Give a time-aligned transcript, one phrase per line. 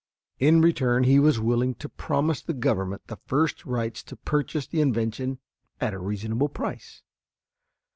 [0.39, 4.81] In return he was willing to promise the Government the first rights to purchase the
[4.81, 5.37] invention
[5.79, 7.03] at a reasonable price.